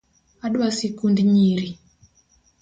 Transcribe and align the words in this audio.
Adwa 0.45 0.67
sikund 0.77 1.17
nyiri 1.33 1.69